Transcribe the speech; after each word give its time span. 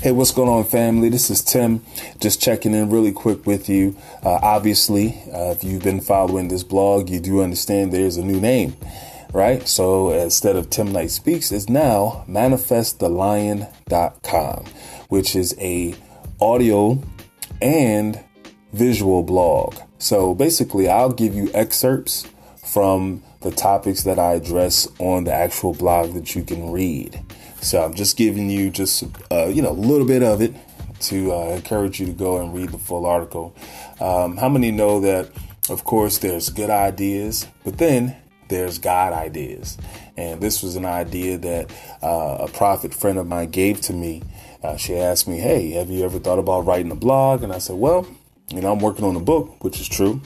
Hey, 0.00 0.12
what's 0.12 0.30
going 0.30 0.48
on, 0.48 0.62
family? 0.62 1.08
This 1.08 1.28
is 1.28 1.42
Tim, 1.42 1.84
just 2.20 2.40
checking 2.40 2.72
in 2.72 2.88
really 2.88 3.10
quick 3.10 3.44
with 3.46 3.68
you. 3.68 3.96
Uh, 4.22 4.38
obviously, 4.40 5.20
uh, 5.34 5.50
if 5.50 5.64
you've 5.64 5.82
been 5.82 6.00
following 6.00 6.46
this 6.46 6.62
blog, 6.62 7.10
you 7.10 7.18
do 7.18 7.42
understand 7.42 7.90
there's 7.90 8.16
a 8.16 8.22
new 8.22 8.40
name, 8.40 8.76
right? 9.32 9.66
So 9.66 10.12
instead 10.12 10.54
of 10.54 10.70
Tim 10.70 10.92
Knight 10.92 11.10
Speaks, 11.10 11.50
it's 11.50 11.68
now 11.68 12.24
manifestthelion.com, 12.28 14.64
which 15.08 15.34
is 15.34 15.56
a 15.58 15.96
audio 16.40 17.02
and 17.60 18.24
visual 18.72 19.24
blog. 19.24 19.74
So 19.98 20.32
basically, 20.32 20.88
I'll 20.88 21.10
give 21.10 21.34
you 21.34 21.50
excerpts 21.52 22.24
from 22.72 23.22
the 23.40 23.50
topics 23.50 24.02
that 24.02 24.18
I 24.18 24.34
address 24.34 24.88
on 24.98 25.24
the 25.24 25.32
actual 25.32 25.74
blog 25.74 26.14
that 26.14 26.34
you 26.34 26.42
can 26.42 26.70
read. 26.70 27.20
So 27.60 27.82
I'm 27.82 27.94
just 27.94 28.16
giving 28.16 28.50
you 28.50 28.70
just 28.70 29.04
uh, 29.30 29.46
you 29.46 29.62
know 29.62 29.70
a 29.70 29.72
little 29.72 30.06
bit 30.06 30.22
of 30.22 30.40
it 30.42 30.54
to 31.00 31.32
uh, 31.32 31.48
encourage 31.50 32.00
you 32.00 32.06
to 32.06 32.12
go 32.12 32.40
and 32.40 32.54
read 32.54 32.70
the 32.70 32.78
full 32.78 33.06
article. 33.06 33.54
Um, 34.00 34.36
how 34.36 34.48
many 34.48 34.70
know 34.70 35.00
that? 35.00 35.30
Of 35.70 35.84
course, 35.84 36.16
there's 36.18 36.48
good 36.48 36.70
ideas, 36.70 37.46
but 37.62 37.76
then 37.76 38.16
there's 38.48 38.78
God 38.78 39.12
ideas. 39.12 39.76
And 40.16 40.40
this 40.40 40.62
was 40.62 40.76
an 40.76 40.86
idea 40.86 41.36
that 41.36 41.70
uh, 42.02 42.38
a 42.40 42.48
prophet 42.48 42.94
friend 42.94 43.18
of 43.18 43.26
mine 43.26 43.50
gave 43.50 43.82
to 43.82 43.92
me. 43.92 44.22
Uh, 44.62 44.76
she 44.76 44.96
asked 44.96 45.28
me, 45.28 45.38
Hey, 45.38 45.72
have 45.72 45.90
you 45.90 46.04
ever 46.04 46.18
thought 46.18 46.38
about 46.38 46.64
writing 46.64 46.90
a 46.90 46.96
blog? 46.96 47.42
And 47.42 47.52
I 47.52 47.58
said, 47.58 47.76
Well, 47.76 48.06
you 48.48 48.62
know, 48.62 48.72
I'm 48.72 48.78
working 48.78 49.04
on 49.04 49.14
a 49.14 49.20
book, 49.20 49.62
which 49.62 49.78
is 49.78 49.88
true. 49.88 50.22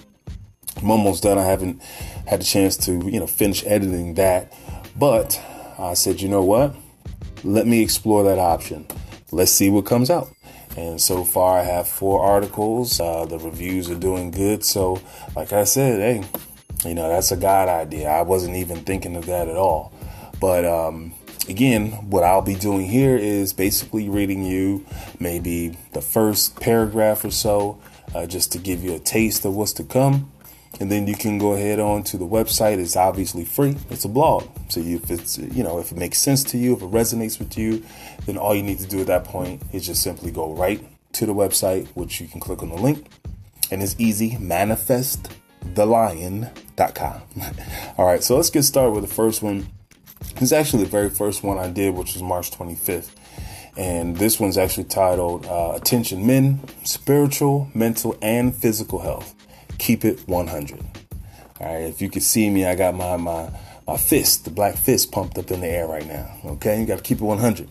I'm 0.76 0.90
almost 0.90 1.22
done. 1.22 1.38
I 1.38 1.44
haven't 1.44 1.82
had 2.26 2.40
the 2.40 2.44
chance 2.44 2.76
to, 2.86 2.92
you 2.92 3.20
know, 3.20 3.26
finish 3.26 3.64
editing 3.66 4.14
that. 4.14 4.52
But 4.96 5.40
I 5.78 5.94
said, 5.94 6.20
you 6.20 6.28
know 6.28 6.42
what? 6.42 6.74
let 7.44 7.66
me 7.66 7.82
explore 7.82 8.24
that 8.24 8.38
option. 8.38 8.86
Let's 9.30 9.52
see 9.52 9.70
what 9.70 9.86
comes 9.86 10.10
out. 10.10 10.34
And 10.76 11.00
so 11.00 11.24
far, 11.24 11.58
I 11.58 11.64
have 11.64 11.88
four 11.88 12.20
articles. 12.24 12.98
Uh, 12.98 13.26
the 13.26 13.38
reviews 13.38 13.90
are 13.90 13.98
doing 13.98 14.30
good. 14.30 14.64
So, 14.64 15.00
like 15.36 15.52
I 15.52 15.64
said, 15.64 16.00
hey, 16.00 16.88
you 16.88 16.94
know, 16.94 17.08
that's 17.08 17.32
a 17.32 17.36
God 17.36 17.68
idea. 17.68 18.08
I 18.08 18.22
wasn't 18.22 18.56
even 18.56 18.78
thinking 18.78 19.16
of 19.16 19.26
that 19.26 19.48
at 19.48 19.56
all. 19.56 19.92
But 20.40 20.64
um, 20.64 21.14
again, 21.48 21.90
what 22.10 22.24
I'll 22.24 22.42
be 22.42 22.54
doing 22.54 22.86
here 22.86 23.16
is 23.16 23.52
basically 23.52 24.08
reading 24.08 24.44
you 24.44 24.86
maybe 25.20 25.76
the 25.92 26.00
first 26.00 26.58
paragraph 26.58 27.24
or 27.24 27.30
so, 27.30 27.80
uh, 28.14 28.26
just 28.26 28.52
to 28.52 28.58
give 28.58 28.82
you 28.82 28.94
a 28.94 28.98
taste 28.98 29.44
of 29.44 29.54
what's 29.54 29.72
to 29.74 29.84
come 29.84 30.30
and 30.80 30.90
then 30.90 31.06
you 31.06 31.14
can 31.14 31.38
go 31.38 31.52
ahead 31.52 31.78
on 31.78 32.02
to 32.04 32.16
the 32.16 32.26
website. 32.26 32.78
It's 32.78 32.96
obviously 32.96 33.44
free. 33.44 33.76
It's 33.90 34.04
a 34.04 34.08
blog. 34.08 34.48
So 34.68 34.80
if 34.80 35.10
it's 35.10 35.38
you 35.38 35.62
know 35.62 35.78
if 35.78 35.92
it 35.92 35.98
makes 35.98 36.18
sense 36.18 36.42
to 36.44 36.58
you, 36.58 36.74
if 36.74 36.82
it 36.82 36.90
resonates 36.90 37.38
with 37.38 37.56
you, 37.58 37.84
then 38.26 38.36
all 38.36 38.54
you 38.54 38.62
need 38.62 38.80
to 38.80 38.86
do 38.86 39.00
at 39.00 39.06
that 39.08 39.24
point 39.24 39.62
is 39.72 39.86
just 39.86 40.02
simply 40.02 40.30
go 40.30 40.54
right 40.54 40.86
to 41.12 41.26
the 41.26 41.34
website, 41.34 41.86
which 41.88 42.20
you 42.20 42.28
can 42.28 42.40
click 42.40 42.62
on 42.62 42.70
the 42.70 42.76
link, 42.76 43.06
and 43.70 43.82
it's 43.82 43.96
easy. 43.98 44.30
Manifestthelion.com. 44.32 47.22
all 47.98 48.06
right, 48.06 48.24
so 48.24 48.36
let's 48.36 48.50
get 48.50 48.62
started 48.62 48.92
with 48.92 49.06
the 49.06 49.14
first 49.14 49.42
one. 49.42 49.66
This 50.34 50.42
is 50.42 50.52
actually 50.52 50.84
the 50.84 50.90
very 50.90 51.10
first 51.10 51.42
one 51.42 51.58
I 51.58 51.68
did, 51.68 51.94
which 51.94 52.14
was 52.14 52.22
March 52.22 52.50
25th. 52.50 53.10
And 53.76 54.16
this 54.16 54.38
one's 54.38 54.56
actually 54.58 54.84
titled 54.84 55.46
uh, 55.46 55.72
Attention 55.74 56.26
Men, 56.26 56.60
Spiritual, 56.84 57.70
Mental, 57.74 58.16
and 58.20 58.54
Physical 58.54 59.00
Health 59.00 59.34
keep 59.82 60.04
it 60.04 60.20
100. 60.28 60.80
All 61.60 61.66
right, 61.66 61.82
if 61.82 62.00
you 62.00 62.08
can 62.08 62.20
see 62.22 62.48
me, 62.48 62.64
I 62.64 62.76
got 62.76 62.94
my 62.94 63.16
my 63.16 63.50
my 63.86 63.96
fist, 63.96 64.44
the 64.44 64.50
black 64.50 64.76
fist, 64.76 65.10
pumped 65.10 65.36
up 65.38 65.50
in 65.50 65.60
the 65.60 65.66
air 65.66 65.88
right 65.88 66.06
now. 66.06 66.32
Okay, 66.44 66.80
you 66.80 66.86
got 66.86 66.98
to 66.98 67.02
keep 67.02 67.18
it 67.18 67.24
100. 67.24 67.68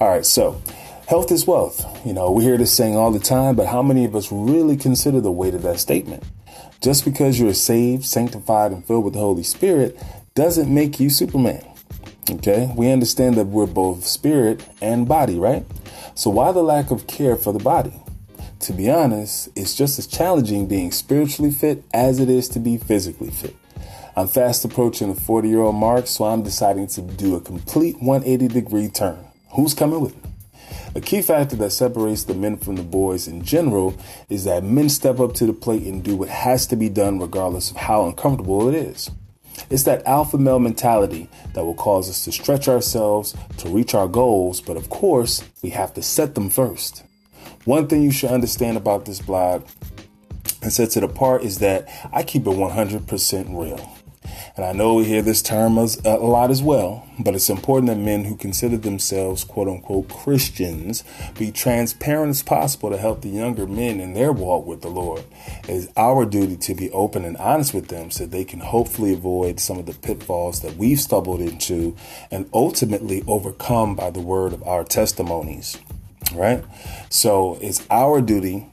All 0.00 0.08
right, 0.08 0.24
so 0.24 0.62
health 1.08 1.32
is 1.32 1.44
wealth. 1.46 1.84
You 2.06 2.12
know, 2.12 2.30
we 2.30 2.44
hear 2.44 2.56
this 2.56 2.72
saying 2.72 2.96
all 2.96 3.10
the 3.10 3.18
time, 3.18 3.56
but 3.56 3.66
how 3.66 3.82
many 3.82 4.04
of 4.04 4.14
us 4.14 4.30
really 4.30 4.76
consider 4.76 5.20
the 5.20 5.32
weight 5.32 5.54
of 5.54 5.62
that 5.62 5.80
statement? 5.80 6.22
Just 6.80 7.04
because 7.04 7.40
you're 7.40 7.54
saved, 7.54 8.04
sanctified, 8.04 8.70
and 8.70 8.86
filled 8.86 9.04
with 9.04 9.14
the 9.14 9.20
Holy 9.20 9.42
Spirit 9.42 10.00
doesn't 10.34 10.72
make 10.72 11.00
you 11.00 11.10
Superman. 11.10 11.64
Okay, 12.30 12.72
we 12.76 12.92
understand 12.92 13.34
that 13.36 13.46
we're 13.46 13.66
both 13.66 14.06
spirit 14.06 14.64
and 14.80 15.08
body, 15.08 15.36
right? 15.36 15.64
So 16.14 16.30
why 16.30 16.52
the 16.52 16.62
lack 16.62 16.92
of 16.92 17.08
care 17.08 17.34
for 17.34 17.52
the 17.52 17.58
body? 17.58 17.94
To 18.68 18.74
be 18.74 18.90
honest, 18.90 19.48
it's 19.56 19.74
just 19.74 19.98
as 19.98 20.06
challenging 20.06 20.66
being 20.66 20.92
spiritually 20.92 21.50
fit 21.50 21.82
as 21.94 22.20
it 22.20 22.28
is 22.28 22.50
to 22.50 22.58
be 22.58 22.76
physically 22.76 23.30
fit. 23.30 23.56
I'm 24.14 24.28
fast 24.28 24.62
approaching 24.62 25.08
the 25.08 25.18
40 25.18 25.48
year 25.48 25.62
old 25.62 25.76
mark, 25.76 26.06
so 26.06 26.26
I'm 26.26 26.42
deciding 26.42 26.88
to 26.88 27.00
do 27.00 27.34
a 27.34 27.40
complete 27.40 27.96
180 28.02 28.48
degree 28.48 28.88
turn. 28.88 29.24
Who's 29.54 29.72
coming 29.72 30.02
with 30.02 30.22
me? 30.22 30.30
A 30.94 31.00
key 31.00 31.22
factor 31.22 31.56
that 31.56 31.70
separates 31.70 32.24
the 32.24 32.34
men 32.34 32.58
from 32.58 32.76
the 32.76 32.82
boys 32.82 33.26
in 33.26 33.42
general 33.42 33.96
is 34.28 34.44
that 34.44 34.64
men 34.64 34.90
step 34.90 35.18
up 35.18 35.32
to 35.36 35.46
the 35.46 35.54
plate 35.54 35.84
and 35.84 36.04
do 36.04 36.14
what 36.16 36.28
has 36.28 36.66
to 36.66 36.76
be 36.76 36.90
done 36.90 37.18
regardless 37.18 37.70
of 37.70 37.78
how 37.78 38.04
uncomfortable 38.04 38.68
it 38.68 38.74
is. 38.74 39.10
It's 39.70 39.84
that 39.84 40.06
alpha 40.06 40.36
male 40.36 40.58
mentality 40.58 41.30
that 41.54 41.64
will 41.64 41.72
cause 41.72 42.10
us 42.10 42.22
to 42.26 42.32
stretch 42.32 42.68
ourselves 42.68 43.34
to 43.56 43.70
reach 43.70 43.94
our 43.94 44.08
goals, 44.08 44.60
but 44.60 44.76
of 44.76 44.90
course, 44.90 45.42
we 45.62 45.70
have 45.70 45.94
to 45.94 46.02
set 46.02 46.34
them 46.34 46.50
first. 46.50 47.02
One 47.64 47.86
thing 47.86 48.02
you 48.02 48.10
should 48.10 48.30
understand 48.30 48.76
about 48.76 49.04
this 49.04 49.20
blog 49.20 49.66
and 50.62 50.72
sets 50.72 50.96
it 50.96 51.04
apart 51.04 51.42
is 51.42 51.58
that 51.58 51.88
I 52.12 52.22
keep 52.22 52.46
it 52.46 52.50
100% 52.50 53.58
real. 53.58 53.98
And 54.56 54.64
I 54.64 54.72
know 54.72 54.94
we 54.94 55.04
hear 55.04 55.22
this 55.22 55.40
term 55.40 55.78
a 55.78 55.84
lot 56.16 56.50
as 56.50 56.62
well, 56.62 57.06
but 57.18 57.34
it's 57.34 57.48
important 57.48 57.86
that 57.88 57.98
men 57.98 58.24
who 58.24 58.36
consider 58.36 58.76
themselves 58.76 59.44
quote 59.44 59.68
unquote 59.68 60.08
Christians 60.08 61.04
be 61.38 61.52
transparent 61.52 62.30
as 62.30 62.42
possible 62.42 62.90
to 62.90 62.96
help 62.96 63.22
the 63.22 63.28
younger 63.28 63.66
men 63.66 64.00
in 64.00 64.14
their 64.14 64.32
walk 64.32 64.66
with 64.66 64.82
the 64.82 64.88
Lord. 64.88 65.24
It 65.64 65.70
is 65.70 65.88
our 65.96 66.24
duty 66.24 66.56
to 66.56 66.74
be 66.74 66.90
open 66.90 67.24
and 67.24 67.36
honest 67.36 67.72
with 67.72 67.86
them 67.86 68.10
so 68.10 68.26
they 68.26 68.44
can 68.44 68.60
hopefully 68.60 69.12
avoid 69.12 69.60
some 69.60 69.78
of 69.78 69.86
the 69.86 69.94
pitfalls 69.94 70.60
that 70.62 70.76
we've 70.76 71.00
stumbled 71.00 71.40
into 71.40 71.94
and 72.30 72.50
ultimately 72.52 73.22
overcome 73.28 73.94
by 73.94 74.10
the 74.10 74.20
word 74.20 74.52
of 74.52 74.62
our 74.64 74.82
testimonies 74.82 75.78
right? 76.32 76.64
So 77.10 77.58
it's 77.60 77.86
our 77.90 78.20
duty, 78.20 78.66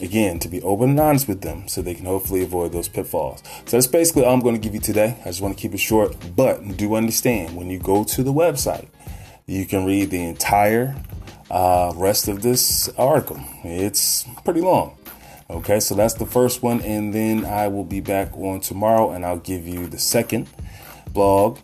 again, 0.00 0.38
to 0.40 0.48
be 0.48 0.62
open 0.62 0.90
and 0.90 1.00
honest 1.00 1.28
with 1.28 1.42
them 1.42 1.68
so 1.68 1.82
they 1.82 1.94
can 1.94 2.06
hopefully 2.06 2.42
avoid 2.42 2.72
those 2.72 2.88
pitfalls. 2.88 3.42
So 3.66 3.76
that's 3.76 3.86
basically 3.86 4.24
all 4.24 4.34
I'm 4.34 4.40
going 4.40 4.54
to 4.54 4.60
give 4.60 4.74
you 4.74 4.80
today. 4.80 5.18
I 5.22 5.28
just 5.28 5.40
want 5.40 5.56
to 5.56 5.60
keep 5.60 5.74
it 5.74 5.78
short, 5.78 6.16
but 6.36 6.76
do 6.76 6.94
understand 6.94 7.56
when 7.56 7.70
you 7.70 7.78
go 7.78 8.04
to 8.04 8.22
the 8.22 8.32
website, 8.32 8.88
you 9.46 9.66
can 9.66 9.84
read 9.84 10.10
the 10.10 10.24
entire 10.24 10.96
uh, 11.50 11.92
rest 11.96 12.28
of 12.28 12.42
this 12.42 12.88
article. 12.96 13.40
It's 13.64 14.24
pretty 14.44 14.60
long. 14.60 14.96
Okay, 15.50 15.80
so 15.80 15.96
that's 15.96 16.14
the 16.14 16.26
first 16.26 16.62
one, 16.62 16.80
and 16.82 17.12
then 17.12 17.44
I 17.44 17.66
will 17.66 17.82
be 17.82 17.98
back 17.98 18.36
on 18.36 18.60
tomorrow 18.60 19.10
and 19.10 19.26
I'll 19.26 19.38
give 19.38 19.66
you 19.66 19.88
the 19.88 19.98
second 19.98 20.48
blog. 21.12 21.58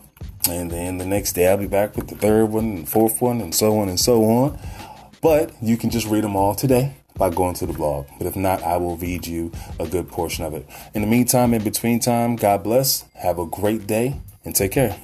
And 0.48 0.70
then 0.70 0.98
the 0.98 1.06
next 1.06 1.32
day 1.32 1.48
I'll 1.48 1.56
be 1.56 1.66
back 1.66 1.96
with 1.96 2.08
the 2.08 2.16
third 2.16 2.46
one 2.46 2.64
and 2.64 2.88
fourth 2.88 3.20
one 3.20 3.40
and 3.40 3.54
so 3.54 3.78
on 3.78 3.88
and 3.88 3.98
so 3.98 4.24
on. 4.24 4.58
But 5.26 5.60
you 5.60 5.76
can 5.76 5.90
just 5.90 6.06
read 6.06 6.22
them 6.22 6.36
all 6.36 6.54
today 6.54 6.94
by 7.18 7.30
going 7.30 7.54
to 7.54 7.66
the 7.66 7.72
blog. 7.72 8.06
But 8.16 8.28
if 8.28 8.36
not, 8.36 8.62
I 8.62 8.76
will 8.76 8.96
read 8.96 9.26
you 9.26 9.50
a 9.80 9.84
good 9.84 10.08
portion 10.08 10.44
of 10.44 10.54
it. 10.54 10.64
In 10.94 11.00
the 11.00 11.08
meantime, 11.08 11.52
in 11.52 11.64
between 11.64 11.98
time, 11.98 12.36
God 12.36 12.62
bless. 12.62 13.04
Have 13.14 13.40
a 13.40 13.44
great 13.44 13.88
day 13.88 14.20
and 14.44 14.54
take 14.54 14.70
care. 14.70 14.96